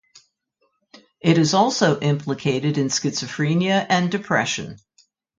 It 1.19 1.37
is 1.37 1.53
also 1.53 1.99
implicated 1.99 2.79
in 2.79 2.87
schizophrenia 2.87 3.85
and 3.87 4.09
depression. 4.11 4.79